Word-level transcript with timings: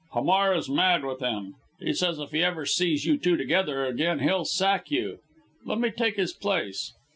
"Hamar 0.13 0.55
is 0.55 0.67
mad 0.67 1.05
with 1.05 1.19
him. 1.19 1.53
He 1.79 1.93
says 1.93 2.17
if 2.17 2.31
he 2.31 2.43
ever 2.43 2.65
sees 2.65 3.05
you 3.05 3.19
two 3.19 3.37
together 3.37 3.85
again 3.85 4.17
he'll 4.17 4.45
sack 4.45 4.89
you. 4.89 5.19
Let 5.63 5.77
me 5.77 5.91
take 5.91 6.15
his 6.15 6.33
place!" 6.33 6.91